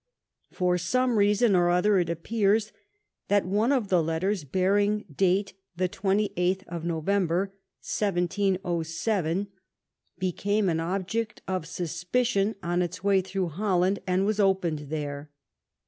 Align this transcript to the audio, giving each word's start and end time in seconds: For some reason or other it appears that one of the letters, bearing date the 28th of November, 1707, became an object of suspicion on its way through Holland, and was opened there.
For 0.51 0.79
some 0.79 1.15
reason 1.19 1.55
or 1.55 1.69
other 1.69 1.99
it 1.99 2.09
appears 2.09 2.71
that 3.27 3.45
one 3.45 3.71
of 3.71 3.89
the 3.89 4.01
letters, 4.01 4.43
bearing 4.43 5.05
date 5.15 5.53
the 5.75 5.87
28th 5.87 6.63
of 6.67 6.83
November, 6.83 7.53
1707, 7.81 9.47
became 10.17 10.69
an 10.69 10.79
object 10.79 11.43
of 11.47 11.67
suspicion 11.67 12.55
on 12.63 12.81
its 12.81 13.03
way 13.03 13.21
through 13.21 13.49
Holland, 13.49 13.99
and 14.07 14.25
was 14.25 14.39
opened 14.39 14.89
there. 14.89 15.29